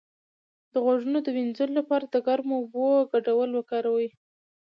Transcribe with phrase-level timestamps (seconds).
[0.71, 4.09] د غوږونو د مینځلو لپاره د ګرمو اوبو ګډول وکاروئ